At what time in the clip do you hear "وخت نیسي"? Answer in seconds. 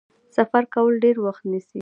1.25-1.79